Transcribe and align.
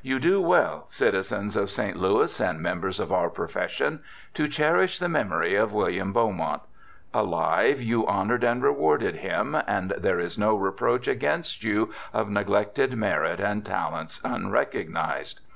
You 0.00 0.20
do 0.20 0.40
well, 0.40 0.84
citizens 0.86 1.56
of 1.56 1.72
St. 1.72 1.96
Louis 1.96 2.40
and 2.40 2.60
members 2.60 3.00
of 3.00 3.10
our 3.10 3.28
profession, 3.28 4.00
to 4.34 4.46
cherish 4.46 5.00
the 5.00 5.08
memory 5.08 5.56
of 5.56 5.72
William 5.72 6.12
Beaumont. 6.12 6.62
Alive 7.12 7.80
you 7.82 8.06
honoured 8.06 8.44
and 8.44 8.62
rewarded 8.62 9.16
him, 9.16 9.56
and 9.66 9.90
there 9.98 10.20
is 10.20 10.38
no 10.38 10.54
reproach 10.54 11.08
against 11.08 11.64
you 11.64 11.92
of 12.12 12.30
neglected 12.30 12.94
merit 12.94 13.40
and 13.40 13.66
talents 13.66 14.20
unrecognized. 14.22 15.40